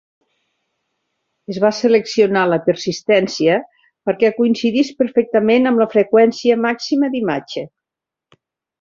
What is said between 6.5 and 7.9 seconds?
màxima d'imatge.